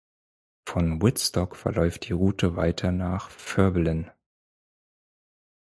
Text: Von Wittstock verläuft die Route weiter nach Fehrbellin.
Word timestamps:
Von 0.65 1.03
Wittstock 1.03 1.55
verläuft 1.55 2.07
die 2.09 2.13
Route 2.13 2.55
weiter 2.55 2.91
nach 2.91 3.29
Fehrbellin. 3.29 4.09